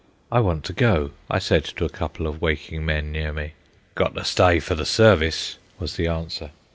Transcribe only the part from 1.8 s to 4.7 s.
a couple of waking men near me. "Got ter sty